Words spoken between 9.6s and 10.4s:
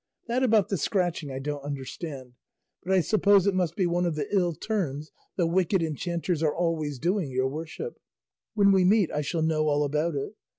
all about it.